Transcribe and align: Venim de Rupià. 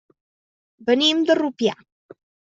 Venim 0.87 1.21
de 1.29 1.37
Rupià. 1.41 1.77